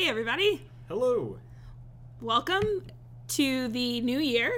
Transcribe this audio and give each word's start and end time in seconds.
Hey, 0.00 0.08
everybody. 0.08 0.62
Hello. 0.88 1.36
Welcome 2.22 2.86
to 3.28 3.68
the 3.68 4.00
new 4.00 4.18
year. 4.18 4.50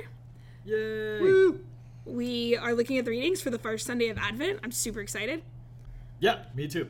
Yay. 0.64 1.20
Woo! 1.20 1.58
We 2.04 2.56
are 2.56 2.72
looking 2.74 2.96
at 2.98 3.04
the 3.04 3.10
readings 3.10 3.42
for 3.42 3.50
the 3.50 3.58
first 3.58 3.84
Sunday 3.84 4.08
of 4.08 4.18
Advent. 4.18 4.60
I'm 4.62 4.70
super 4.70 5.00
excited. 5.00 5.42
Yeah, 6.20 6.44
me 6.54 6.68
too. 6.68 6.88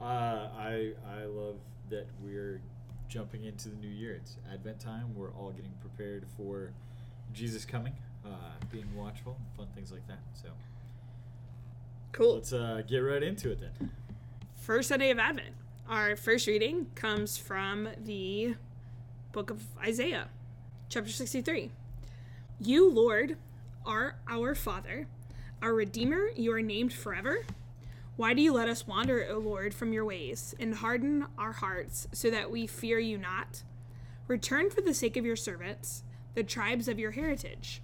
Uh, 0.00 0.48
I 0.56 0.92
I 1.06 1.24
love 1.26 1.56
that 1.90 2.06
we're 2.24 2.62
jumping 3.10 3.44
into 3.44 3.68
the 3.68 3.76
new 3.76 3.90
year. 3.90 4.14
It's 4.14 4.38
Advent 4.50 4.80
time. 4.80 5.14
We're 5.14 5.32
all 5.32 5.50
getting 5.50 5.74
prepared 5.82 6.24
for 6.34 6.72
Jesus 7.34 7.66
coming, 7.66 7.92
uh, 8.24 8.30
being 8.72 8.88
watchful, 8.96 9.36
fun 9.54 9.66
things 9.74 9.92
like 9.92 10.08
that. 10.08 10.20
So 10.32 10.48
Cool. 12.12 12.36
let's 12.36 12.54
uh, 12.54 12.80
get 12.88 13.00
right 13.00 13.22
into 13.22 13.50
it 13.50 13.60
then. 13.60 13.90
First 14.54 14.88
Sunday 14.88 15.10
of 15.10 15.18
Advent. 15.18 15.54
Our 15.88 16.16
first 16.16 16.48
reading 16.48 16.88
comes 16.96 17.38
from 17.38 17.90
the 17.96 18.56
book 19.30 19.50
of 19.50 19.62
Isaiah, 19.78 20.30
chapter 20.88 21.12
63. 21.12 21.70
You, 22.58 22.90
Lord, 22.90 23.36
are 23.84 24.16
our 24.28 24.56
Father, 24.56 25.06
our 25.62 25.72
Redeemer. 25.72 26.30
You 26.34 26.52
are 26.54 26.60
named 26.60 26.92
forever. 26.92 27.46
Why 28.16 28.34
do 28.34 28.42
you 28.42 28.52
let 28.52 28.68
us 28.68 28.88
wander, 28.88 29.28
O 29.30 29.38
Lord, 29.38 29.72
from 29.72 29.92
your 29.92 30.04
ways, 30.04 30.56
and 30.58 30.74
harden 30.74 31.26
our 31.38 31.52
hearts 31.52 32.08
so 32.10 32.32
that 32.32 32.50
we 32.50 32.66
fear 32.66 32.98
you 32.98 33.16
not? 33.16 33.62
Return 34.26 34.70
for 34.70 34.80
the 34.80 34.92
sake 34.92 35.16
of 35.16 35.24
your 35.24 35.36
servants, 35.36 36.02
the 36.34 36.42
tribes 36.42 36.88
of 36.88 36.98
your 36.98 37.12
heritage. 37.12 37.80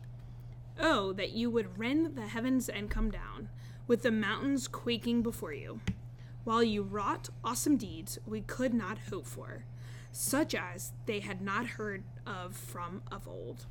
Oh, 0.77 1.13
that 1.13 1.31
you 1.31 1.51
would 1.51 1.79
rend 1.79 2.17
the 2.17 2.27
heavens 2.27 2.69
and 2.69 2.91
come 2.91 3.13
down, 3.13 3.49
with 3.87 4.03
the 4.03 4.11
mountains 4.11 4.67
quaking 4.67 5.23
before 5.23 5.55
you. 5.55 5.79
While 6.45 6.63
you 6.63 6.83
wrought 6.83 7.29
awesome 7.45 7.77
deeds 7.77 8.19
we 8.27 8.41
could 8.41 8.75
not 8.75 8.99
hope 9.11 9.27
for, 9.27 9.65
such 10.11 10.55
as 10.55 10.93
they 11.07 11.21
had 11.21 11.41
not 11.41 11.67
heard 11.67 12.03
of 12.27 12.57
from 12.57 13.03
of 13.11 13.29
old. 13.29 13.67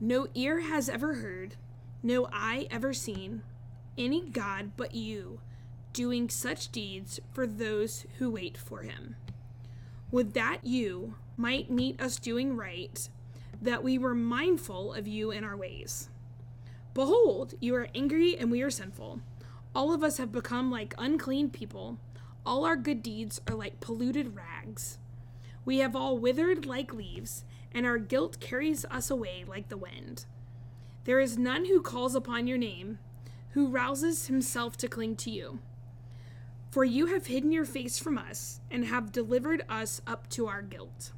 No 0.00 0.28
ear 0.34 0.60
has 0.60 0.88
ever 0.88 1.14
heard, 1.14 1.56
no 2.02 2.28
eye 2.32 2.68
ever 2.70 2.92
seen, 2.92 3.42
any 3.98 4.20
God 4.20 4.72
but 4.76 4.94
you, 4.94 5.40
doing 5.92 6.28
such 6.28 6.70
deeds 6.70 7.18
for 7.32 7.46
those 7.46 8.06
who 8.18 8.30
wait 8.30 8.56
for 8.56 8.82
him. 8.82 9.16
Would 10.12 10.34
that 10.34 10.58
you 10.62 11.16
might 11.36 11.70
meet 11.70 12.00
us 12.00 12.18
doing 12.18 12.56
right, 12.56 13.08
that 13.60 13.82
we 13.82 13.98
were 13.98 14.14
mindful 14.14 14.94
of 14.94 15.08
you 15.08 15.30
in 15.30 15.44
our 15.44 15.56
ways. 15.56 16.10
Behold, 16.94 17.54
you 17.60 17.74
are 17.74 17.88
angry 17.94 18.36
and 18.36 18.50
we 18.50 18.62
are 18.62 18.70
sinful. 18.70 19.20
All 19.76 19.92
of 19.92 20.02
us 20.02 20.16
have 20.16 20.32
become 20.32 20.70
like 20.70 20.94
unclean 20.96 21.50
people. 21.50 21.98
All 22.46 22.64
our 22.64 22.76
good 22.76 23.02
deeds 23.02 23.42
are 23.46 23.54
like 23.54 23.78
polluted 23.78 24.34
rags. 24.34 24.96
We 25.66 25.80
have 25.80 25.94
all 25.94 26.16
withered 26.16 26.64
like 26.64 26.94
leaves, 26.94 27.44
and 27.72 27.84
our 27.84 27.98
guilt 27.98 28.40
carries 28.40 28.86
us 28.86 29.10
away 29.10 29.44
like 29.46 29.68
the 29.68 29.76
wind. 29.76 30.24
There 31.04 31.20
is 31.20 31.36
none 31.36 31.66
who 31.66 31.82
calls 31.82 32.14
upon 32.14 32.46
your 32.46 32.56
name, 32.56 33.00
who 33.50 33.68
rouses 33.68 34.28
himself 34.28 34.78
to 34.78 34.88
cling 34.88 35.14
to 35.16 35.30
you. 35.30 35.58
For 36.70 36.86
you 36.86 37.08
have 37.08 37.26
hidden 37.26 37.52
your 37.52 37.66
face 37.66 37.98
from 37.98 38.16
us, 38.16 38.60
and 38.70 38.86
have 38.86 39.12
delivered 39.12 39.62
us 39.68 40.00
up 40.06 40.26
to 40.30 40.46
our 40.46 40.62
guilt. 40.62 41.12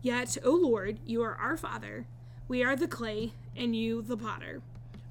Yet, 0.00 0.38
O 0.44 0.52
Lord, 0.52 1.00
you 1.04 1.24
are 1.24 1.34
our 1.34 1.56
Father. 1.56 2.06
We 2.46 2.62
are 2.62 2.76
the 2.76 2.86
clay, 2.86 3.32
and 3.56 3.74
you 3.74 4.00
the 4.00 4.16
potter. 4.16 4.62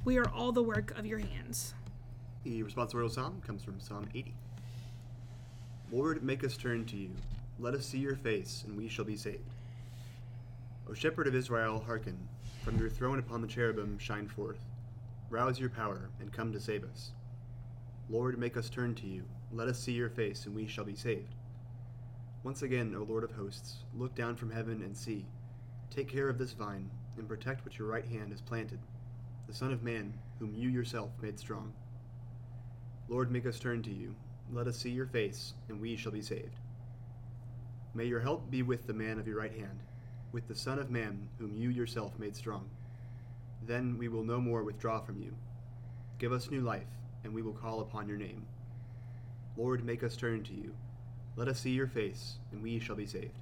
We 0.05 0.17
are 0.17 0.29
all 0.29 0.53
the 0.53 0.63
work 0.63 0.97
of 0.97 1.05
your 1.05 1.19
hands. 1.19 1.73
The 2.47 2.63
responsorial 2.63 3.11
psalm 3.11 3.41
comes 3.45 3.61
from 3.61 3.77
Psalm 3.77 4.07
80. 4.15 4.33
Lord, 5.91 6.23
make 6.23 6.45
us 6.45 6.55
turn 6.55 6.85
to 6.85 6.95
you. 6.95 7.09
Let 7.59 7.73
us 7.73 7.85
see 7.85 7.97
your 7.97 8.15
face, 8.15 8.63
and 8.65 8.77
we 8.77 8.87
shall 8.87 9.03
be 9.03 9.17
saved. 9.17 9.51
O 10.89 10.93
shepherd 10.93 11.27
of 11.27 11.35
Israel, 11.35 11.83
hearken. 11.85 12.17
From 12.63 12.79
your 12.79 12.89
throne 12.89 13.19
upon 13.19 13.41
the 13.41 13.49
cherubim, 13.49 13.99
shine 13.99 14.29
forth. 14.29 14.61
Rouse 15.29 15.59
your 15.59 15.69
power, 15.69 16.09
and 16.21 16.31
come 16.31 16.53
to 16.53 16.59
save 16.61 16.85
us. 16.85 17.11
Lord, 18.09 18.39
make 18.39 18.55
us 18.55 18.69
turn 18.69 18.95
to 18.95 19.07
you. 19.07 19.25
Let 19.51 19.67
us 19.67 19.77
see 19.77 19.91
your 19.91 20.09
face, 20.09 20.45
and 20.45 20.55
we 20.55 20.67
shall 20.67 20.85
be 20.85 20.95
saved. 20.95 21.35
Once 22.43 22.61
again, 22.61 22.95
O 22.97 23.03
Lord 23.03 23.25
of 23.25 23.31
hosts, 23.31 23.79
look 23.93 24.15
down 24.15 24.37
from 24.37 24.51
heaven 24.51 24.83
and 24.83 24.95
see. 24.95 25.25
Take 25.89 26.07
care 26.07 26.29
of 26.29 26.37
this 26.37 26.53
vine, 26.53 26.89
and 27.17 27.27
protect 27.27 27.65
what 27.65 27.77
your 27.77 27.89
right 27.89 28.05
hand 28.05 28.31
has 28.31 28.39
planted, 28.39 28.79
the 29.47 29.53
Son 29.53 29.73
of 29.73 29.83
Man, 29.83 30.13
whom 30.39 30.55
you 30.55 30.69
yourself 30.69 31.09
made 31.21 31.37
strong. 31.37 31.73
Lord, 33.09 33.31
make 33.31 33.45
us 33.45 33.59
turn 33.59 33.83
to 33.83 33.91
you. 33.91 34.15
Let 34.51 34.67
us 34.67 34.77
see 34.77 34.89
your 34.89 35.05
face, 35.05 35.53
and 35.69 35.79
we 35.79 35.95
shall 35.95 36.11
be 36.11 36.21
saved. 36.21 36.55
May 37.93 38.05
your 38.05 38.19
help 38.19 38.51
be 38.51 38.63
with 38.63 38.85
the 38.85 38.93
man 38.93 39.17
of 39.17 39.27
your 39.27 39.39
right 39.39 39.53
hand, 39.53 39.79
with 40.31 40.47
the 40.47 40.55
Son 40.55 40.77
of 40.77 40.91
Man, 40.91 41.27
whom 41.39 41.55
you 41.55 41.69
yourself 41.69 42.19
made 42.19 42.35
strong. 42.35 42.69
Then 43.65 43.97
we 43.97 44.07
will 44.07 44.23
no 44.23 44.39
more 44.39 44.63
withdraw 44.63 44.99
from 44.99 45.21
you. 45.21 45.33
Give 46.19 46.31
us 46.31 46.51
new 46.51 46.61
life, 46.61 46.87
and 47.23 47.33
we 47.33 47.41
will 47.41 47.53
call 47.53 47.81
upon 47.81 48.07
your 48.07 48.17
name. 48.17 48.45
Lord, 49.57 49.85
make 49.85 50.03
us 50.03 50.15
turn 50.15 50.43
to 50.43 50.53
you. 50.53 50.73
Let 51.35 51.47
us 51.47 51.59
see 51.59 51.71
your 51.71 51.87
face, 51.87 52.35
and 52.51 52.61
we 52.61 52.79
shall 52.79 52.95
be 52.95 53.05
saved. 53.05 53.37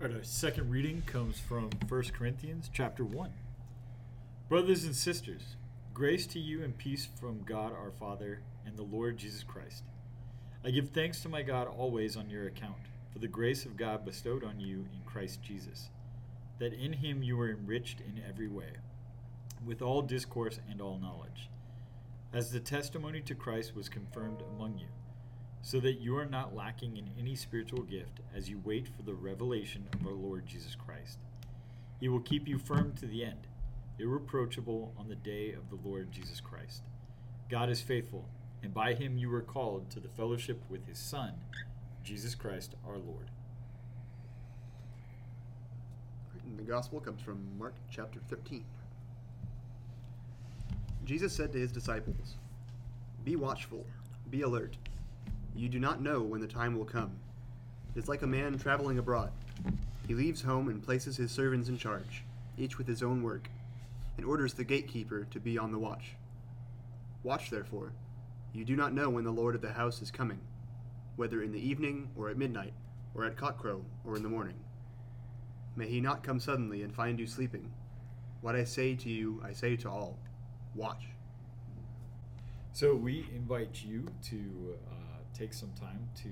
All 0.00 0.06
right, 0.06 0.16
our 0.16 0.22
second 0.22 0.70
reading 0.70 1.02
comes 1.06 1.38
from 1.38 1.70
1 1.88 2.02
Corinthians 2.12 2.70
chapter 2.72 3.04
1. 3.04 3.30
Brothers 4.48 4.84
and 4.84 4.96
sisters, 4.96 5.56
grace 5.92 6.26
to 6.28 6.38
you 6.38 6.62
and 6.62 6.76
peace 6.76 7.08
from 7.18 7.42
God 7.44 7.72
our 7.72 7.90
Father 7.90 8.40
and 8.64 8.76
the 8.76 8.82
Lord 8.82 9.18
Jesus 9.18 9.42
Christ. 9.42 9.84
I 10.64 10.70
give 10.70 10.90
thanks 10.90 11.20
to 11.22 11.28
my 11.28 11.42
God 11.42 11.66
always 11.66 12.16
on 12.16 12.30
your 12.30 12.46
account, 12.46 12.76
for 13.12 13.18
the 13.18 13.28
grace 13.28 13.64
of 13.64 13.76
God 13.76 14.04
bestowed 14.04 14.44
on 14.44 14.60
you 14.60 14.86
in 14.92 15.00
Christ 15.04 15.42
Jesus, 15.42 15.90
that 16.58 16.72
in 16.72 16.92
him 16.92 17.22
you 17.22 17.36
were 17.36 17.50
enriched 17.50 18.00
in 18.00 18.22
every 18.28 18.48
way, 18.48 18.72
with 19.64 19.82
all 19.82 20.02
discourse 20.02 20.60
and 20.70 20.80
all 20.80 20.98
knowledge, 20.98 21.48
as 22.32 22.50
the 22.50 22.60
testimony 22.60 23.20
to 23.22 23.34
Christ 23.34 23.74
was 23.74 23.88
confirmed 23.88 24.42
among 24.54 24.78
you 24.78 24.86
so 25.62 25.80
that 25.80 26.00
you 26.00 26.16
are 26.16 26.26
not 26.26 26.54
lacking 26.54 26.96
in 26.96 27.10
any 27.18 27.34
spiritual 27.34 27.82
gift 27.82 28.20
as 28.34 28.48
you 28.48 28.60
wait 28.64 28.88
for 28.88 29.02
the 29.02 29.14
revelation 29.14 29.86
of 29.92 30.06
our 30.06 30.14
Lord 30.14 30.46
Jesus 30.46 30.74
Christ. 30.74 31.18
He 32.00 32.08
will 32.08 32.20
keep 32.20 32.48
you 32.48 32.58
firm 32.58 32.94
to 32.94 33.06
the 33.06 33.24
end, 33.24 33.46
irreproachable 34.00 34.94
on 34.98 35.08
the 35.08 35.14
day 35.14 35.52
of 35.52 35.68
the 35.68 35.88
Lord 35.88 36.10
Jesus 36.10 36.40
Christ. 36.40 36.82
God 37.50 37.68
is 37.68 37.80
faithful, 37.80 38.24
and 38.62 38.72
by 38.72 38.94
him 38.94 39.18
you 39.18 39.28
were 39.28 39.42
called 39.42 39.90
to 39.90 40.00
the 40.00 40.08
fellowship 40.08 40.62
with 40.68 40.86
his 40.86 40.98
Son, 40.98 41.34
Jesus 42.02 42.34
Christ 42.34 42.74
our 42.86 42.96
Lord. 42.96 43.30
And 46.44 46.58
the 46.58 46.62
gospel 46.62 47.00
comes 47.00 47.20
from 47.20 47.46
Mark 47.58 47.74
chapter 47.90 48.20
13. 48.28 48.64
Jesus 51.04 51.32
said 51.32 51.52
to 51.52 51.58
his 51.58 51.72
disciples, 51.72 52.36
Be 53.24 53.36
watchful, 53.36 53.84
be 54.30 54.42
alert. 54.42 54.76
You 55.54 55.68
do 55.68 55.78
not 55.78 56.00
know 56.00 56.22
when 56.22 56.40
the 56.40 56.46
time 56.46 56.76
will 56.76 56.84
come. 56.84 57.12
It 57.94 57.98
is 57.98 58.08
like 58.08 58.22
a 58.22 58.26
man 58.26 58.58
traveling 58.58 58.98
abroad. 58.98 59.32
He 60.06 60.14
leaves 60.14 60.42
home 60.42 60.68
and 60.68 60.82
places 60.82 61.16
his 61.16 61.30
servants 61.30 61.68
in 61.68 61.76
charge, 61.76 62.24
each 62.56 62.78
with 62.78 62.86
his 62.86 63.02
own 63.02 63.22
work, 63.22 63.48
and 64.20 64.28
orders 64.28 64.52
the 64.52 64.64
gatekeeper 64.64 65.26
to 65.30 65.40
be 65.40 65.56
on 65.56 65.72
the 65.72 65.78
watch. 65.78 66.14
Watch, 67.22 67.48
therefore. 67.48 67.94
You 68.52 68.66
do 68.66 68.76
not 68.76 68.92
know 68.92 69.08
when 69.08 69.24
the 69.24 69.30
Lord 69.30 69.54
of 69.54 69.62
the 69.62 69.72
house 69.72 70.02
is 70.02 70.10
coming, 70.10 70.40
whether 71.16 71.42
in 71.42 71.52
the 71.52 71.58
evening, 71.58 72.10
or 72.14 72.28
at 72.28 72.36
midnight, 72.36 72.74
or 73.14 73.24
at 73.24 73.36
cockcrow, 73.36 73.80
or 74.04 74.16
in 74.16 74.22
the 74.22 74.28
morning. 74.28 74.56
May 75.74 75.88
he 75.88 76.02
not 76.02 76.22
come 76.22 76.38
suddenly 76.38 76.82
and 76.82 76.94
find 76.94 77.18
you 77.18 77.26
sleeping. 77.26 77.72
What 78.42 78.54
I 78.54 78.64
say 78.64 78.94
to 78.94 79.08
you, 79.08 79.40
I 79.42 79.54
say 79.54 79.74
to 79.76 79.88
all 79.88 80.18
watch. 80.74 81.04
So 82.74 82.94
we 82.94 83.24
invite 83.34 83.82
you 83.82 84.06
to 84.24 84.76
uh, 84.86 85.22
take 85.32 85.54
some 85.54 85.72
time 85.80 86.10
to 86.24 86.28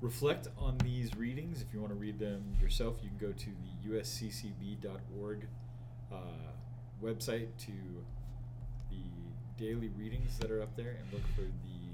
reflect 0.00 0.48
on 0.58 0.76
these 0.78 1.14
readings. 1.14 1.62
If 1.62 1.72
you 1.72 1.78
want 1.78 1.92
to 1.92 1.98
read 1.98 2.18
them 2.18 2.56
yourself, 2.60 2.96
you 3.00 3.10
can 3.10 3.18
go 3.18 3.32
to 3.32 3.46
the 3.46 3.90
usccb.org 3.90 5.46
uh, 6.12 6.16
website 7.04 7.48
to 7.58 7.72
the 8.90 9.62
daily 9.62 9.90
readings 9.98 10.38
that 10.38 10.50
are 10.50 10.62
up 10.62 10.74
there 10.76 10.96
and 10.98 11.12
look 11.12 11.22
for 11.34 11.42
the 11.42 11.84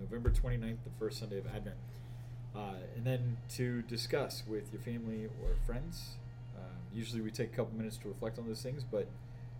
November 0.00 0.30
29th, 0.30 0.78
the 0.84 0.90
first 0.98 1.18
Sunday 1.18 1.38
of 1.38 1.46
Advent. 1.46 1.76
Uh, 2.54 2.74
and 2.96 3.04
then 3.04 3.38
to 3.54 3.82
discuss 3.82 4.44
with 4.46 4.72
your 4.72 4.82
family 4.82 5.26
or 5.42 5.56
friends. 5.66 6.16
Um, 6.56 6.76
usually 6.92 7.20
we 7.20 7.30
take 7.30 7.52
a 7.52 7.56
couple 7.56 7.76
minutes 7.76 7.96
to 7.98 8.08
reflect 8.08 8.38
on 8.38 8.46
those 8.46 8.62
things, 8.62 8.84
but 8.84 9.08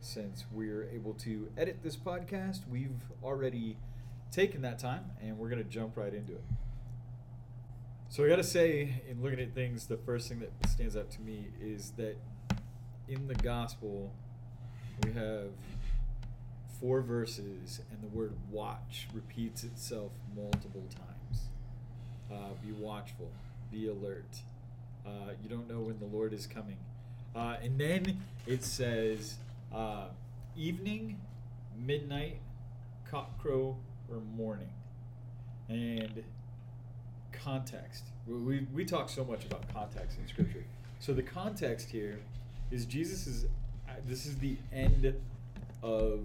since 0.01 0.45
we're 0.53 0.89
able 0.93 1.15
to 1.15 1.49
edit 1.57 1.79
this 1.83 1.97
podcast, 1.97 2.61
we've 2.71 3.01
already 3.23 3.77
taken 4.31 4.63
that 4.63 4.79
time 4.79 5.05
and 5.21 5.39
we're 5.39 5.49
going 5.49 5.63
to 5.63 5.69
jump 5.69 5.97
right 5.97 6.13
into 6.13 6.33
it. 6.33 6.45
So 8.09 8.25
I 8.25 8.29
got 8.29 8.37
to 8.37 8.45
say, 8.45 9.03
in 9.09 9.23
looking 9.23 9.41
at 9.41 9.55
things, 9.55 9.87
the 9.87 9.97
first 9.97 10.29
thing 10.29 10.41
that 10.41 10.69
stands 10.69 10.97
out 10.97 11.11
to 11.13 11.21
me 11.23 11.47
is 11.61 11.93
that 11.97 12.17
in 13.09 13.27
the 13.27 13.35
gospel, 13.35 14.13
we 15.05 15.13
have 15.13 15.51
four 16.81 17.01
verses 17.01 17.81
and 17.91 18.03
the 18.03 18.17
word 18.17 18.33
watch 18.51 19.09
repeats 19.13 19.65
itself 19.65 20.13
multiple 20.37 20.85
times. 20.91 21.45
Uh, 22.31 22.55
be 22.65 22.73
watchful. 22.73 23.31
Be 23.71 23.89
alert. 23.89 24.37
Uh, 25.07 25.33
you 25.43 25.49
don't 25.49 25.69
know 25.69 25.81
when 25.81 25.99
the 25.99 26.07
Lord 26.07 26.33
is 26.33 26.47
coming. 26.47 26.77
Uh, 27.35 27.57
and 27.63 27.79
then 27.79 28.21
it 28.47 28.65
says 28.65 29.37
uh, 29.75 30.07
evening, 30.57 31.21
midnight, 31.77 32.39
cockcrow, 33.11 33.77
or 34.11 34.21
morning. 34.37 34.71
And 35.69 36.23
context. 37.33 38.05
We, 38.27 38.37
we, 38.37 38.67
we 38.73 38.85
talk 38.85 39.09
so 39.09 39.25
much 39.25 39.45
about 39.45 39.73
context 39.73 40.19
in 40.19 40.29
Scripture. 40.29 40.65
So 41.01 41.13
the 41.13 41.23
context 41.23 41.91
here 41.91 42.21
is 42.71 42.85
Jesus 42.87 43.27
is, 43.27 43.47
this 44.07 44.27
is 44.27 44.39
the 44.39 44.57
end 44.73 45.15
of 45.83 46.21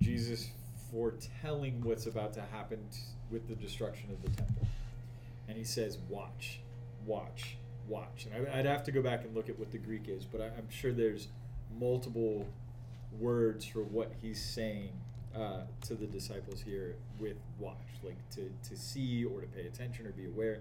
Jesus 0.00 0.48
foretelling 0.90 1.80
what's 1.82 2.06
about 2.06 2.32
to 2.34 2.42
happen 2.52 2.78
t- 2.90 2.98
with 3.30 3.48
the 3.48 3.54
destruction 3.54 4.10
of 4.10 4.22
the 4.22 4.36
temple. 4.36 4.66
And 5.48 5.56
he 5.56 5.64
says, 5.64 5.98
watch, 6.08 6.60
watch, 7.04 7.56
watch. 7.88 8.26
And 8.32 8.48
I, 8.48 8.58
I'd 8.58 8.66
have 8.66 8.84
to 8.84 8.92
go 8.92 9.02
back 9.02 9.24
and 9.24 9.34
look 9.34 9.48
at 9.48 9.58
what 9.58 9.72
the 9.72 9.78
Greek 9.78 10.08
is, 10.08 10.24
but 10.24 10.40
I, 10.40 10.46
I'm 10.46 10.68
sure 10.70 10.92
there's 10.92 11.28
multiple 11.78 12.46
words 13.18 13.64
for 13.64 13.82
what 13.82 14.12
he's 14.20 14.42
saying 14.42 14.90
uh, 15.34 15.62
to 15.82 15.94
the 15.94 16.06
disciples 16.06 16.60
here 16.60 16.96
with 17.18 17.36
watch, 17.58 17.76
like 18.02 18.16
to, 18.30 18.50
to 18.68 18.76
see 18.76 19.24
or 19.24 19.40
to 19.40 19.46
pay 19.46 19.66
attention 19.66 20.06
or 20.06 20.10
be 20.10 20.26
aware. 20.26 20.58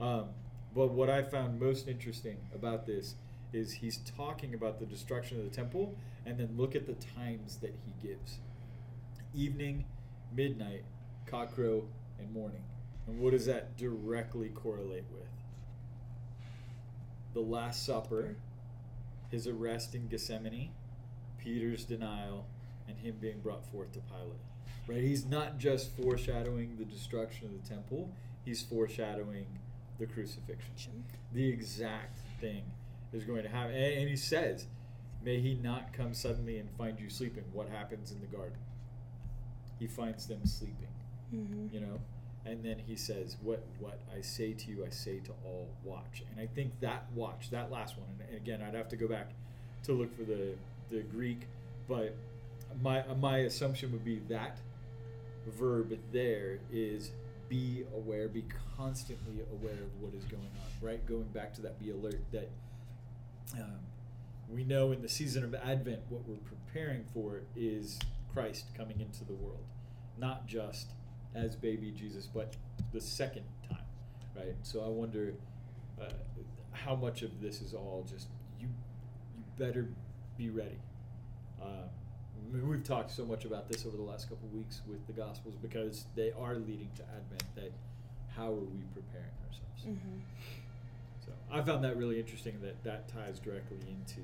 Um, 0.00 0.26
but 0.74 0.92
what 0.92 1.10
I 1.10 1.22
found 1.22 1.60
most 1.60 1.88
interesting 1.88 2.36
about 2.54 2.86
this 2.86 3.14
is 3.52 3.72
he's 3.72 3.98
talking 4.16 4.54
about 4.54 4.78
the 4.78 4.86
destruction 4.86 5.38
of 5.38 5.44
the 5.44 5.54
temple, 5.54 5.96
and 6.26 6.38
then 6.38 6.50
look 6.56 6.74
at 6.74 6.86
the 6.86 6.96
times 7.16 7.56
that 7.56 7.74
he 7.84 8.08
gives 8.08 8.38
evening, 9.34 9.84
midnight, 10.34 10.84
cockcrow, 11.26 11.84
and 12.18 12.32
morning. 12.32 12.62
And 13.06 13.20
what 13.20 13.32
does 13.32 13.46
that 13.46 13.76
directly 13.76 14.48
correlate 14.48 15.04
with? 15.12 15.28
The 17.32 17.40
Last 17.40 17.86
Supper, 17.86 18.36
his 19.30 19.46
arrest 19.46 19.94
in 19.94 20.08
Gethsemane, 20.08 20.70
Peter's 21.38 21.84
denial, 21.84 22.46
and 22.88 22.98
him 22.98 23.16
being 23.20 23.40
brought 23.40 23.64
forth 23.70 23.92
to 23.92 24.00
Pilate. 24.00 24.40
Right? 24.88 25.02
He's 25.02 25.24
not 25.24 25.58
just 25.58 25.96
foreshadowing 25.96 26.76
the 26.76 26.84
destruction 26.84 27.46
of 27.46 27.62
the 27.62 27.68
temple, 27.68 28.10
he's 28.44 28.62
foreshadowing 28.62 29.46
the 29.98 30.06
crucifixion. 30.06 31.04
The 31.32 31.48
exact 31.48 32.18
thing 32.40 32.64
is 33.12 33.24
going 33.24 33.42
to 33.42 33.48
happen. 33.48 33.74
And, 33.74 33.94
and 34.00 34.08
he 34.08 34.16
says, 34.16 34.66
May 35.22 35.38
he 35.40 35.54
not 35.54 35.92
come 35.92 36.14
suddenly 36.14 36.58
and 36.58 36.70
find 36.78 36.98
you 36.98 37.10
sleeping. 37.10 37.44
What 37.52 37.68
happens 37.68 38.10
in 38.10 38.20
the 38.20 38.26
garden? 38.26 38.56
He 39.78 39.86
finds 39.86 40.26
them 40.26 40.44
sleeping, 40.44 40.88
Mm-hmm. 41.34 41.74
you 41.74 41.80
know? 41.80 42.00
And 42.46 42.64
then 42.64 42.76
he 42.86 42.96
says, 42.96 43.36
What 43.42 43.62
what 43.78 44.00
I 44.16 44.20
say 44.22 44.52
to 44.54 44.70
you, 44.70 44.84
I 44.84 44.90
say 44.90 45.18
to 45.20 45.32
all, 45.44 45.68
watch. 45.84 46.22
And 46.30 46.40
I 46.40 46.46
think 46.54 46.72
that 46.80 47.04
watch, 47.14 47.50
that 47.50 47.70
last 47.70 47.98
one, 47.98 48.06
and 48.28 48.36
again, 48.36 48.62
I'd 48.66 48.74
have 48.74 48.88
to 48.88 48.96
go 48.96 49.06
back 49.08 49.30
to 49.84 49.92
look 49.92 50.14
for 50.16 50.24
the, 50.24 50.54
the 50.90 51.00
Greek, 51.02 51.46
but 51.88 52.14
my, 52.82 53.02
my 53.20 53.38
assumption 53.38 53.90
would 53.92 54.04
be 54.04 54.20
that 54.28 54.58
verb 55.58 55.98
there 56.12 56.58
is 56.72 57.10
be 57.48 57.84
aware, 57.94 58.28
be 58.28 58.44
constantly 58.76 59.42
aware 59.52 59.72
of 59.72 60.00
what 60.00 60.14
is 60.14 60.24
going 60.24 60.42
on, 60.42 60.86
right? 60.86 61.04
Going 61.06 61.24
back 61.34 61.52
to 61.54 61.62
that, 61.62 61.78
be 61.80 61.90
alert 61.90 62.20
that 62.32 62.48
um, 63.54 63.78
we 64.48 64.64
know 64.64 64.92
in 64.92 65.02
the 65.02 65.08
season 65.08 65.44
of 65.44 65.54
Advent 65.54 66.00
what 66.08 66.26
we're 66.26 66.36
preparing 66.36 67.04
for 67.12 67.42
is 67.56 67.98
Christ 68.32 68.66
coming 68.76 69.00
into 69.00 69.24
the 69.24 69.34
world, 69.34 69.64
not 70.18 70.46
just 70.46 70.92
as 71.34 71.54
baby 71.56 71.92
Jesus, 71.92 72.26
but 72.26 72.54
the 72.92 73.00
second 73.00 73.44
time, 73.68 73.78
right? 74.36 74.54
So 74.62 74.84
I 74.84 74.88
wonder 74.88 75.34
uh, 76.00 76.06
how 76.72 76.96
much 76.96 77.22
of 77.22 77.40
this 77.40 77.60
is 77.60 77.74
all 77.74 78.06
just 78.08 78.28
you. 78.58 78.68
You 79.36 79.44
better 79.58 79.88
be 80.36 80.50
ready. 80.50 80.78
Um, 81.62 81.90
we've 82.52 82.84
talked 82.84 83.10
so 83.10 83.24
much 83.24 83.44
about 83.44 83.68
this 83.68 83.86
over 83.86 83.96
the 83.96 84.02
last 84.02 84.28
couple 84.28 84.48
weeks 84.48 84.80
with 84.88 85.06
the 85.06 85.12
Gospels 85.12 85.54
because 85.60 86.06
they 86.16 86.32
are 86.32 86.54
leading 86.54 86.90
to 86.96 87.02
Advent. 87.02 87.44
That 87.54 87.72
how 88.36 88.48
are 88.48 88.54
we 88.54 88.82
preparing 88.94 89.34
ourselves? 89.46 89.84
Mm-hmm. 89.86 90.18
So 91.24 91.32
I 91.50 91.62
found 91.62 91.84
that 91.84 91.96
really 91.96 92.18
interesting 92.18 92.60
that 92.62 92.82
that 92.84 93.08
ties 93.08 93.38
directly 93.38 93.78
into 93.88 94.20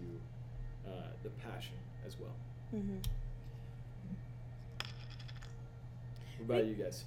uh, 0.86 1.08
the 1.22 1.30
passion 1.30 1.76
as 2.06 2.16
well. 2.18 2.34
Mm-hmm. 2.74 2.98
What 6.38 6.56
about 6.56 6.66
you 6.66 6.74
guys? 6.74 7.04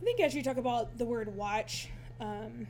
I 0.00 0.04
think 0.04 0.20
as 0.20 0.34
you 0.34 0.42
talk 0.42 0.56
about 0.56 0.98
the 0.98 1.04
word 1.04 1.34
watch, 1.36 1.88
um, 2.20 2.66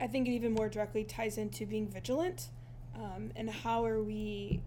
I 0.00 0.06
think 0.06 0.28
it 0.28 0.32
even 0.32 0.52
more 0.52 0.68
directly 0.68 1.04
ties 1.04 1.38
into 1.38 1.66
being 1.66 1.88
vigilant 1.88 2.48
um, 2.94 3.30
and 3.36 3.48
how 3.48 3.84
are 3.84 4.02
we 4.02 4.60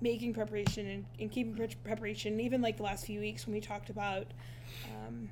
making 0.00 0.32
preparation 0.32 0.86
and, 0.86 1.04
and 1.18 1.30
keeping 1.30 1.54
pre- 1.54 1.68
preparation. 1.84 2.40
Even 2.40 2.62
like 2.62 2.76
the 2.76 2.82
last 2.82 3.06
few 3.06 3.20
weeks 3.20 3.46
when 3.46 3.54
we 3.54 3.60
talked 3.60 3.90
about 3.90 4.26
um, 4.86 5.28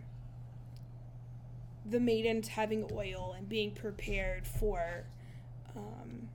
the 1.91 2.01
maidens 2.01 2.49
having 2.49 2.89
oil 2.93 3.35
and 3.37 3.49
being 3.49 3.71
prepared 3.71 4.47
for 4.47 5.05
um, 5.77 6.29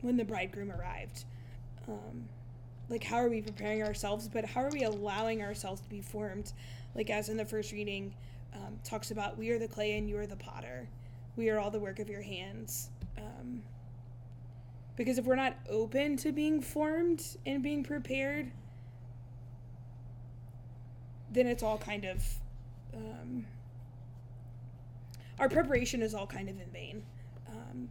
when 0.00 0.16
the 0.16 0.24
bridegroom 0.24 0.70
arrived. 0.70 1.24
Um, 1.88 2.28
like 2.88 3.04
how 3.04 3.16
are 3.16 3.28
we 3.28 3.42
preparing 3.42 3.82
ourselves? 3.82 4.28
But 4.28 4.44
how 4.44 4.62
are 4.62 4.70
we 4.70 4.82
allowing 4.82 5.42
ourselves 5.42 5.80
to 5.80 5.88
be 5.88 6.00
formed? 6.00 6.52
Like 6.94 7.10
as 7.10 7.28
in 7.28 7.36
the 7.36 7.44
first 7.44 7.72
reading 7.72 8.14
um, 8.54 8.78
talks 8.84 9.10
about 9.10 9.36
we 9.36 9.50
are 9.50 9.58
the 9.58 9.68
clay 9.68 9.96
and 9.98 10.08
you 10.08 10.18
are 10.18 10.26
the 10.26 10.36
potter. 10.36 10.88
We 11.36 11.50
are 11.50 11.58
all 11.58 11.70
the 11.70 11.80
work 11.80 11.98
of 11.98 12.08
your 12.08 12.22
hands. 12.22 12.90
Um, 13.18 13.62
because 14.96 15.18
if 15.18 15.24
we're 15.26 15.36
not 15.36 15.56
open 15.68 16.16
to 16.18 16.32
being 16.32 16.60
formed 16.60 17.22
and 17.44 17.62
being 17.62 17.84
prepared 17.84 18.50
then 21.36 21.46
it's 21.46 21.62
all 21.62 21.78
kind 21.78 22.04
of 22.04 22.24
um, 22.94 23.46
our 25.38 25.48
preparation 25.48 26.02
is 26.02 26.14
all 26.14 26.26
kind 26.26 26.48
of 26.48 26.60
in 26.60 26.70
vain 26.70 27.02
um, 27.48 27.88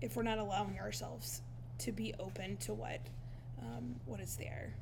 if 0.00 0.16
we're 0.16 0.22
not 0.22 0.38
allowing 0.38 0.78
ourselves 0.78 1.42
to 1.78 1.92
be 1.92 2.14
open 2.18 2.56
to 2.58 2.74
what 2.74 3.00
um, 3.60 3.94
what 4.04 4.20
is 4.20 4.36
there. 4.36 4.74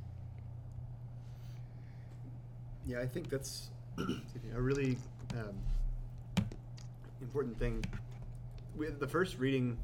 Yeah, 2.87 3.01
I 3.01 3.07
think 3.07 3.31
that's 3.31 3.71
a 3.99 4.61
really 4.61 4.99
um, 5.35 6.45
important 7.21 7.59
thing. 7.59 7.85
The 8.77 9.07
first 9.07 9.39
reading 9.39 9.79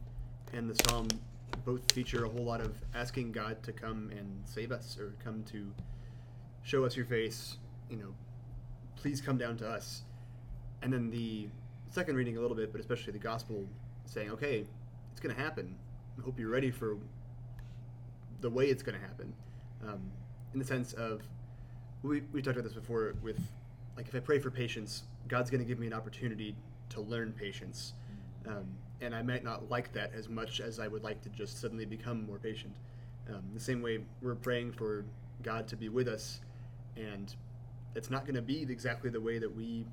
and 0.53 0.69
the 0.69 0.83
psalm 0.85 1.09
both 1.65 1.93
feature 1.93 2.25
a 2.25 2.29
whole 2.29 2.45
lot 2.45 2.61
of 2.61 2.75
asking 2.95 3.33
God 3.33 3.63
to 3.63 3.73
come 3.73 4.11
and 4.11 4.43
save 4.45 4.73
us 4.73 4.99
or 4.99 5.15
come 5.23 5.45
to 5.53 5.73
show 6.63 6.85
us 6.85 6.97
your 6.97 7.07
face, 7.07 7.57
you 7.89 7.97
know, 7.97 8.15
please 8.97 9.21
come 9.21 9.39
down 9.39 9.57
to 9.59 9.69
us. 9.69 10.03
And 10.83 10.93
then 10.93 11.11
the 11.11 11.49
second 11.91 12.17
reading 12.17 12.37
a 12.37 12.41
little 12.41 12.57
bit, 12.57 12.73
but 12.73 12.81
especially 12.81 13.13
the 13.13 13.19
gospel 13.19 13.65
saying, 14.07 14.31
okay, 14.31 14.65
it's 15.11 15.21
going 15.21 15.35
to 15.35 15.41
happen. 15.41 15.75
I 16.19 16.23
hope 16.23 16.39
you're 16.39 16.51
ready 16.51 16.71
for 16.71 16.97
the 18.41 18.51
way 18.51 18.67
it's 18.67 18.83
going 18.83 18.99
to 18.99 19.05
happen. 19.05 19.33
Um, 19.87 20.01
in 20.53 20.59
the 20.59 20.65
sense 20.65 20.93
of, 20.93 21.23
we, 22.03 22.23
we 22.33 22.43
talked 22.43 22.57
about 22.57 22.65
this 22.65 22.75
before 22.75 23.15
with, 23.23 23.41
like, 23.97 24.09
if 24.09 24.15
I 24.15 24.21
pray 24.21 24.39
for 24.39 24.51
patience, 24.51 25.03
God's 25.29 25.51
going 25.51 25.61
to 25.61 25.67
give 25.67 25.79
me 25.79 25.87
an 25.87 25.93
opportunity 25.93 26.57
to 26.91 27.01
learn 27.01 27.33
patience. 27.33 27.95
Um, 28.47 28.67
and 29.01 29.15
I 29.15 29.23
might 29.23 29.45
not 29.45 29.69
like 29.71 29.93
that 29.93 30.13
as 30.15 30.29
much 30.29 30.61
as 30.61 30.79
I 30.79 30.89
would 30.89 31.03
like 31.03 31.21
to 31.23 31.29
just 31.31 31.61
suddenly 31.61 31.85
become 31.85 32.27
more 32.27 32.39
patient. 32.39 32.75
Um, 33.29 33.43
the 33.53 33.61
same 33.61 33.83
way 33.83 34.01
we're 34.23 34.35
praying 34.35 34.73
for 34.73 35.05
God 35.43 35.69
to 35.69 35.77
be 35.77 35.89
with 35.89 36.09
us, 36.09 36.41
and 36.97 37.35
it's 37.95 38.11
not 38.11 38.25
going 38.25 38.35
to 38.35 38.43
be 38.43 38.63
exactly 38.63 39.11
the 39.11 39.21
way 39.21 39.39
that 39.39 39.55
we 39.55 39.87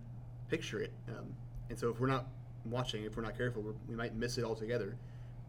picture 0.50 0.80
it. 0.80 0.94
Um, 1.10 1.36
and 1.70 1.78
so 1.78 1.90
if 1.90 2.00
we're 2.00 2.08
not 2.08 2.28
watching, 2.66 3.04
if 3.04 3.16
we're 3.16 3.24
not 3.24 3.38
careful, 3.38 3.62
we're, 3.62 3.74
we 3.88 3.96
might 3.96 4.16
miss 4.16 4.38
it 4.38 4.44
altogether. 4.44 4.98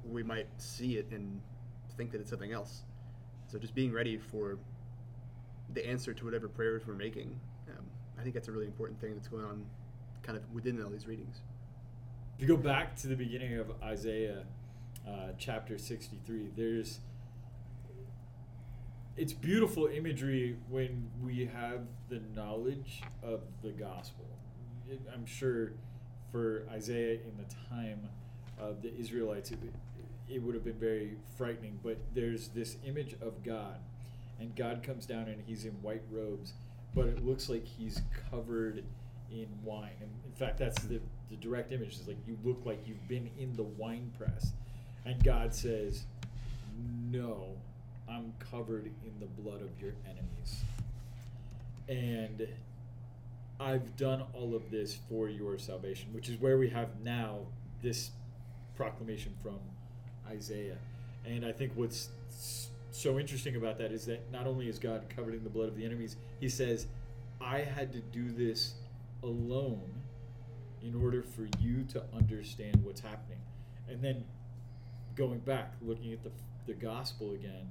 We 0.04 0.22
might 0.22 0.46
see 0.58 0.96
it 0.96 1.08
and 1.10 1.40
think 1.96 2.12
that 2.12 2.20
it's 2.20 2.30
something 2.30 2.52
else. 2.52 2.82
So 3.48 3.58
just 3.58 3.74
being 3.74 3.92
ready 3.92 4.18
for 4.18 4.58
the 5.72 5.86
answer 5.86 6.14
to 6.14 6.24
whatever 6.24 6.48
prayers 6.48 6.82
we're 6.86 6.94
making, 6.94 7.38
um, 7.68 7.84
I 8.18 8.22
think 8.22 8.34
that's 8.34 8.48
a 8.48 8.52
really 8.52 8.66
important 8.66 9.00
thing 9.00 9.14
that's 9.14 9.28
going 9.28 9.44
on 9.44 9.64
kind 10.22 10.36
of 10.36 10.44
within 10.52 10.82
all 10.82 10.90
these 10.90 11.06
readings. 11.06 11.40
If 12.36 12.42
you 12.42 12.48
go 12.48 12.56
back 12.56 12.94
to 12.96 13.08
the 13.08 13.16
beginning 13.16 13.58
of 13.58 13.72
Isaiah 13.82 14.44
uh, 15.06 15.32
chapter 15.38 15.78
63, 15.78 16.50
there's 16.56 17.00
it's 19.16 19.32
beautiful 19.32 19.86
imagery 19.86 20.56
when 20.68 21.10
we 21.20 21.50
have 21.52 21.80
the 22.08 22.22
knowledge 22.36 23.02
of 23.20 23.40
the 23.62 23.70
gospel. 23.70 24.26
I'm 25.12 25.26
sure 25.26 25.72
for 26.30 26.64
Isaiah 26.70 27.14
in 27.14 27.32
the 27.36 27.54
time 27.68 28.08
of 28.58 28.82
the 28.82 28.94
Israelites, 28.98 29.50
it, 29.50 29.58
it 30.28 30.42
would 30.42 30.54
have 30.54 30.64
been 30.64 30.78
very 30.78 31.16
frightening. 31.36 31.78
But 31.82 31.98
there's 32.14 32.48
this 32.48 32.76
image 32.84 33.14
of 33.20 33.42
God, 33.42 33.78
and 34.40 34.54
God 34.54 34.82
comes 34.82 35.06
down 35.06 35.28
and 35.28 35.42
he's 35.46 35.64
in 35.64 35.72
white 35.82 36.02
robes, 36.10 36.52
but 36.94 37.06
it 37.06 37.24
looks 37.24 37.48
like 37.48 37.64
he's 37.64 38.02
covered 38.30 38.84
in 39.30 39.46
wine. 39.64 39.90
And 40.00 40.10
in 40.24 40.32
fact, 40.32 40.58
that's 40.58 40.82
the, 40.84 41.00
the 41.30 41.36
direct 41.36 41.72
image. 41.72 41.94
Is 41.94 42.08
like 42.08 42.16
you 42.26 42.38
look 42.44 42.62
like 42.64 42.86
you've 42.86 43.06
been 43.08 43.30
in 43.38 43.54
the 43.54 43.62
wine 43.62 44.12
press. 44.18 44.52
And 45.04 45.22
God 45.22 45.54
says, 45.54 46.04
No, 47.10 47.48
I'm 48.08 48.32
covered 48.38 48.86
in 48.86 49.12
the 49.20 49.26
blood 49.26 49.62
of 49.62 49.70
your 49.80 49.92
enemies. 50.04 50.62
And 51.88 52.46
I've 53.60 53.96
done 53.96 54.22
all 54.34 54.54
of 54.54 54.70
this 54.70 54.98
for 55.08 55.28
your 55.28 55.58
salvation, 55.58 56.12
which 56.12 56.28
is 56.28 56.40
where 56.40 56.58
we 56.58 56.68
have 56.70 56.88
now 57.02 57.40
this 57.82 58.10
proclamation 58.76 59.34
from 59.42 59.58
Isaiah. 60.28 60.78
And 61.26 61.44
I 61.44 61.52
think 61.52 61.72
what's 61.74 62.10
so 62.90 63.18
interesting 63.18 63.56
about 63.56 63.78
that 63.78 63.92
is 63.92 64.06
that 64.06 64.30
not 64.32 64.46
only 64.46 64.68
is 64.68 64.78
God 64.78 65.04
covered 65.14 65.34
in 65.34 65.44
the 65.44 65.50
blood 65.50 65.68
of 65.68 65.76
the 65.76 65.84
enemies, 65.84 66.16
he 66.40 66.48
says, 66.48 66.86
I 67.40 67.60
had 67.60 67.92
to 67.92 68.00
do 68.00 68.30
this 68.30 68.74
alone 69.22 69.90
in 70.82 70.94
order 70.94 71.22
for 71.22 71.48
you 71.58 71.84
to 71.84 72.02
understand 72.16 72.84
what's 72.84 73.00
happening. 73.00 73.38
And 73.88 74.02
then 74.02 74.24
going 75.16 75.40
back, 75.40 75.74
looking 75.82 76.12
at 76.12 76.22
the, 76.22 76.30
the 76.66 76.74
gospel 76.74 77.32
again, 77.32 77.70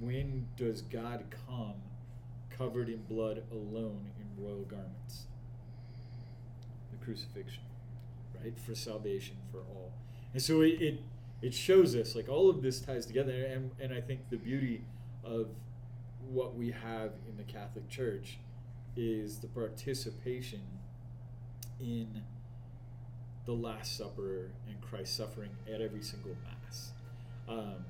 when 0.00 0.46
does 0.56 0.82
God 0.82 1.24
come 1.48 1.74
covered 2.56 2.88
in 2.88 3.02
blood 3.08 3.42
alone 3.52 4.10
in 4.18 4.27
royal 4.38 4.62
garments? 4.62 5.24
The 6.90 7.04
crucifixion, 7.04 7.62
right? 8.42 8.58
For 8.58 8.74
salvation 8.74 9.36
for 9.50 9.58
all. 9.58 9.92
And 10.32 10.42
so 10.42 10.60
it, 10.62 10.80
it, 10.80 11.00
it 11.42 11.54
shows 11.54 11.94
us 11.94 12.14
like 12.14 12.28
all 12.28 12.50
of 12.50 12.62
this 12.62 12.80
ties 12.80 13.06
together. 13.06 13.32
And, 13.32 13.70
and 13.80 13.92
I 13.92 14.00
think 14.00 14.30
the 14.30 14.36
beauty 14.36 14.84
of 15.24 15.48
what 16.30 16.54
we 16.54 16.70
have 16.70 17.12
in 17.28 17.36
the 17.36 17.44
Catholic 17.44 17.88
Church 17.88 18.38
is 18.96 19.38
the 19.38 19.46
participation 19.46 20.60
in 21.80 22.22
the 23.46 23.52
Last 23.52 23.96
Supper 23.96 24.50
and 24.66 24.80
Christ's 24.80 25.16
suffering 25.16 25.50
at 25.72 25.80
every 25.80 26.02
single 26.02 26.36
Mass. 26.44 26.92
Um, 27.48 27.84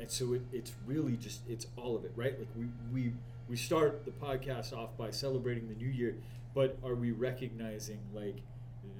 and 0.00 0.10
so 0.10 0.34
it, 0.34 0.42
it's 0.52 0.72
really 0.86 1.16
just 1.16 1.40
it's 1.48 1.66
all 1.76 1.96
of 1.96 2.04
it 2.04 2.12
right 2.16 2.38
like 2.38 2.48
we 2.56 2.66
we 2.92 3.12
we 3.48 3.56
start 3.56 4.04
the 4.04 4.10
podcast 4.10 4.72
off 4.72 4.96
by 4.96 5.10
celebrating 5.10 5.68
the 5.68 5.74
new 5.74 5.88
year 5.88 6.16
but 6.54 6.78
are 6.84 6.94
we 6.94 7.10
recognizing 7.10 7.98
like 8.12 8.36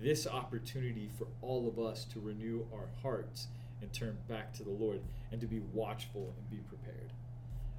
this 0.03 0.27
opportunity 0.27 1.09
for 1.17 1.27
all 1.41 1.69
of 1.69 1.79
us 1.79 2.05
to 2.05 2.21
renew 2.21 2.67
our 2.73 2.89
hearts 3.03 3.49
and 3.81 3.93
turn 3.93 4.17
back 4.29 4.53
to 4.55 4.63
the 4.65 4.71
lord 4.71 5.01
and 5.31 5.41
to 5.41 5.47
be 5.47 5.61
watchful 5.73 6.35
and 6.37 6.51
be 6.51 6.59
prepared? 6.69 7.13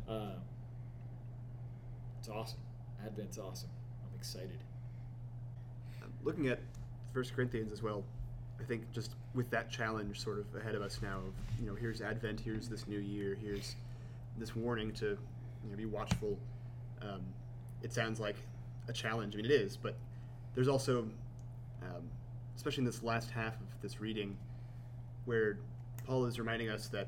Um, 0.08 0.42
it's 2.20 2.30
awesome. 2.30 2.60
Advent's 3.06 3.38
awesome. 3.38 3.70
I'm 4.04 4.18
excited. 4.18 4.60
Looking 6.24 6.48
at 6.48 6.60
First 7.14 7.36
Corinthians 7.36 7.72
as 7.72 7.84
well, 7.84 8.04
I 8.60 8.64
think 8.64 8.92
just 8.92 9.12
with 9.36 9.50
that 9.52 9.70
challenge 9.70 10.20
sort 10.20 10.40
of 10.40 10.46
ahead 10.56 10.74
of 10.74 10.82
us 10.82 11.00
now, 11.02 11.18
of 11.18 11.34
you 11.62 11.68
know, 11.68 11.76
here's 11.76 12.02
Advent, 12.02 12.40
here's 12.40 12.68
this 12.68 12.88
new 12.88 12.98
year, 12.98 13.38
here's 13.40 13.76
this 14.38 14.56
warning 14.56 14.92
to 14.94 15.06
you 15.06 15.70
know, 15.70 15.78
be 15.78 15.86
watchful. 15.86 16.38
Um, 17.02 17.22
it 17.82 17.94
sounds 17.94 18.20
like 18.20 18.36
a 18.88 18.94
challenge. 18.94 19.36
I 19.36 19.38
mean, 19.38 19.46
it 19.46 19.52
is, 19.52 19.78
but 19.78 19.96
there's 20.54 20.68
also, 20.68 21.08
um, 21.82 22.10
especially 22.56 22.82
in 22.82 22.86
this 22.86 23.04
last 23.04 23.30
half 23.30 23.54
of 23.54 23.82
this 23.82 24.00
reading, 24.00 24.38
where 25.26 25.58
Paul 26.06 26.26
is 26.26 26.40
reminding 26.40 26.70
us 26.70 26.88
that 26.90 27.08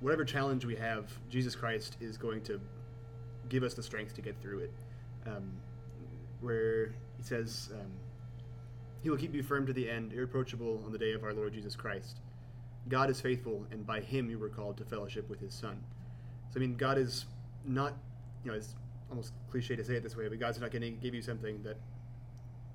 whatever 0.00 0.24
challenge 0.24 0.64
we 0.64 0.76
have, 0.76 1.10
Jesus 1.28 1.54
Christ 1.54 1.96
is 2.00 2.16
going 2.16 2.42
to 2.42 2.60
give 3.48 3.62
us 3.62 3.74
the 3.74 3.82
strength 3.82 4.14
to 4.14 4.22
get 4.22 4.40
through 4.40 4.60
it. 4.60 4.72
Um, 5.26 5.52
where 6.40 6.88
he 7.16 7.22
says, 7.22 7.70
um, 7.72 7.86
He 9.02 9.10
will 9.10 9.16
keep 9.16 9.34
you 9.34 9.42
firm 9.42 9.66
to 9.66 9.72
the 9.72 9.88
end, 9.88 10.12
irreproachable 10.12 10.82
on 10.84 10.92
the 10.92 10.98
day 10.98 11.12
of 11.12 11.22
our 11.22 11.32
Lord 11.32 11.54
Jesus 11.54 11.76
Christ. 11.76 12.18
God 12.88 13.10
is 13.10 13.20
faithful, 13.20 13.64
and 13.70 13.86
by 13.86 14.00
him 14.00 14.28
you 14.28 14.38
were 14.38 14.48
called 14.48 14.76
to 14.78 14.84
fellowship 14.84 15.30
with 15.30 15.40
his 15.40 15.54
Son. 15.54 15.80
So, 16.50 16.58
I 16.58 16.60
mean, 16.60 16.76
God 16.76 16.98
is 16.98 17.26
not, 17.64 17.94
you 18.44 18.50
know, 18.50 18.60
almost 19.12 19.34
cliche 19.50 19.76
to 19.76 19.84
say 19.84 19.94
it 19.94 20.02
this 20.02 20.16
way, 20.16 20.28
but 20.28 20.40
God's 20.40 20.58
not 20.58 20.70
going 20.70 20.82
to 20.82 20.90
give 20.90 21.14
you 21.14 21.22
something 21.22 21.62
that 21.62 21.76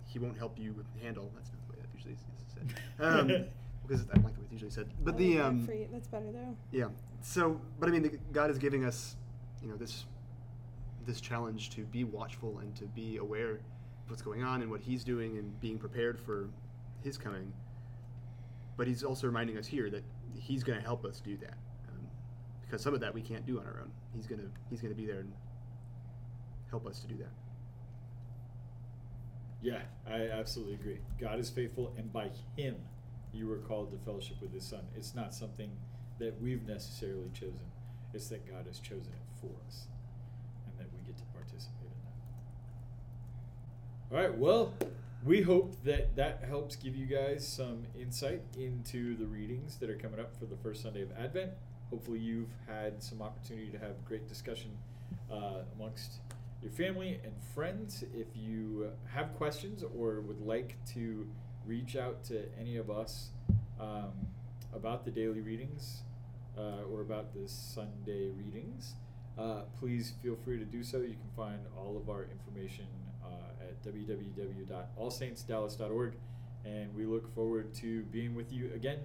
he 0.06 0.20
won't 0.20 0.38
help 0.38 0.58
you 0.58 0.86
handle. 1.02 1.32
That's 1.36 1.50
not 1.50 1.68
the 1.68 1.74
way 1.74 1.80
that 1.82 1.90
usually 1.94 2.14
is 2.14 2.20
said. 2.54 2.80
Um, 3.00 3.28
because 3.88 4.06
I 4.12 4.16
don't 4.16 4.26
like 4.26 4.36
the 4.36 4.42
way 4.42 4.46
it's 4.46 4.52
usually 4.52 4.72
said. 4.72 4.88
But 5.02 5.16
I 5.16 5.18
the, 5.18 5.30
like 5.30 5.38
that 5.38 5.46
um, 5.46 5.66
for 5.66 5.76
that's 5.92 6.08
better 6.08 6.32
though. 6.32 6.56
yeah. 6.72 6.88
So, 7.22 7.60
but 7.80 7.90
I 7.90 7.92
mean, 7.92 8.04
the, 8.04 8.12
God 8.32 8.52
is 8.52 8.58
giving 8.58 8.86
us, 8.86 9.16
you 9.62 9.68
know, 9.68 9.76
this 9.76 10.06
this 11.06 11.22
challenge 11.22 11.70
to 11.72 11.86
be 11.86 12.04
watchful 12.04 12.60
and 12.60 12.76
to 12.76 12.86
be 12.86 13.18
aware 13.18 13.52
of 13.52 13.60
what's 14.10 14.22
going 14.22 14.44
on 14.44 14.62
and 14.62 14.70
what 14.70 14.82
He's 14.82 15.04
doing 15.04 15.38
and 15.38 15.60
being 15.60 15.80
prepared 15.80 16.20
for 16.20 16.50
His 17.02 17.18
coming. 17.18 17.52
But 18.76 18.88
He's 18.88 19.04
also 19.04 19.26
reminding 19.26 19.58
us 19.58 19.66
here 19.66 19.90
that 19.90 20.04
He's 20.36 20.64
going 20.64 20.78
to 20.78 20.86
help 20.86 21.04
us 21.04 21.20
do 21.20 21.36
that, 21.38 21.58
um, 21.90 22.08
because 22.62 22.82
some 22.82 22.94
of 22.94 23.00
that 23.00 23.14
we 23.14 23.22
can't 23.22 23.46
do 23.46 23.60
on 23.60 23.66
our 23.66 23.80
own. 23.82 23.92
He's 24.16 24.28
gonna 24.28 24.50
He's 24.70 24.82
gonna 24.82 24.94
be 24.94 25.08
there 25.08 25.20
and 25.20 25.32
help 26.70 26.88
us 26.88 27.00
to 27.00 27.08
do 27.08 27.18
that. 27.18 27.32
Yeah, 29.62 29.82
I 30.08 30.30
absolutely 30.30 30.76
agree. 30.76 31.00
God 31.20 31.40
is 31.40 31.50
faithful, 31.50 31.94
and 31.98 32.14
by 32.14 32.30
Him, 32.56 32.76
you 33.34 33.48
were 33.48 33.58
called 33.58 33.92
to 33.92 33.98
fellowship 34.06 34.38
with 34.42 34.54
His 34.54 34.64
Son. 34.64 34.82
It's 34.96 35.16
not 35.16 35.34
something 35.34 35.72
that 36.20 36.40
we've 36.42 36.66
necessarily 36.68 37.30
chosen, 37.34 37.60
it's 38.14 38.28
that 38.30 38.48
God 38.50 38.66
has 38.68 38.80
chosen 38.80 39.14
it 39.14 39.42
for 39.42 39.50
us, 39.68 39.88
and 40.66 40.78
that 40.80 40.88
we 40.94 41.00
get 41.06 41.18
to 41.18 41.24
participate 41.34 41.92
in 44.12 44.12
that. 44.12 44.16
All 44.16 44.22
right, 44.22 44.38
well, 44.38 44.74
we 45.26 45.42
hope 45.42 45.84
that 45.84 46.16
that 46.16 46.44
helps 46.48 46.76
give 46.76 46.96
you 46.96 47.06
guys 47.06 47.46
some 47.46 47.86
insight 48.00 48.42
into 48.58 49.18
the 49.18 49.26
readings 49.26 49.78
that 49.78 49.90
are 49.90 49.98
coming 49.98 50.20
up 50.20 50.38
for 50.38 50.46
the 50.46 50.56
first 50.58 50.84
Sunday 50.84 51.02
of 51.02 51.12
Advent. 51.18 51.52
Hopefully, 51.90 52.20
you've 52.20 52.54
had 52.68 53.02
some 53.02 53.22
opportunity 53.22 53.70
to 53.72 53.80
have 53.80 54.06
great 54.06 54.28
discussion 54.28 54.70
uh, 55.32 55.64
amongst 55.76 56.20
your 56.62 56.72
family 56.72 57.20
and 57.24 57.34
friends. 57.54 58.04
If 58.14 58.28
you 58.36 58.92
have 59.14 59.34
questions 59.36 59.84
or 59.98 60.20
would 60.22 60.42
like 60.42 60.76
to 60.94 61.28
reach 61.66 61.96
out 61.96 62.24
to 62.26 62.44
any 62.60 62.78
of 62.78 62.90
us 62.90 63.30
um, 63.80 64.12
about 64.74 65.06
the 65.06 65.12
daily 65.12 65.42
readings 65.42 66.02
uh, 66.58 66.82
or 66.92 67.02
about 67.02 67.32
the 67.34 67.48
Sunday 67.48 68.32
readings, 68.32 68.96
uh, 69.38 69.62
please 69.80 70.14
feel 70.24 70.36
free 70.44 70.58
to 70.58 70.66
do 70.66 70.84
so. 70.84 70.98
You 70.98 71.16
can 71.16 71.30
find 71.36 71.60
all 71.78 71.96
of 71.98 72.10
our 72.10 72.28
information 72.32 72.88
uh, 73.24 73.28
at 73.62 73.84
www.allsaintsdallas.org. 73.84 76.14
And 76.66 76.96
we 76.96 77.06
look 77.06 77.32
forward 77.34 77.74
to 77.76 78.02
being 78.04 78.36
with 78.36 78.52
you 78.52 78.72
again 78.74 79.00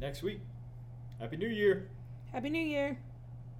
next 0.00 0.22
week. 0.22 0.40
Happy 1.18 1.36
New 1.36 1.48
Year! 1.48 1.88
Happy 2.32 2.50
New 2.50 2.62
Year. 2.62 2.98